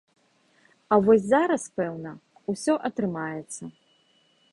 [0.95, 2.13] А вось зараз, пэўна,
[2.53, 3.63] усе атрымаецца.